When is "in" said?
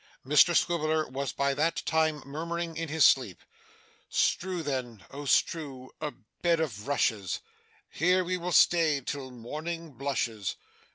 2.75-2.89